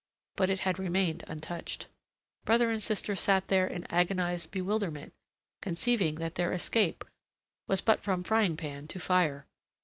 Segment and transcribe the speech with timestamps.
[0.35, 1.85] But it had remained untouched.
[2.43, 5.13] Brother and sister sat there in agonized bewilderment,
[5.61, 7.05] conceiving that their escape
[7.67, 9.45] was but from frying pan to fire.